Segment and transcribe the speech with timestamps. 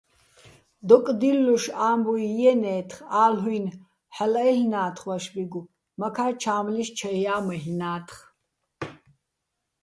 [0.87, 3.75] დოკდილლუშ ამბუჲ ჲიენე́თხ, ალ'უჲნი̆
[4.15, 8.17] ჰ̦ალო̆ აჲლ'ნა́თხ ვაშბიგო̆, მაქა́ ჩა́მლიშ ჩაჲა́ მაჲლ'ნა́თხ.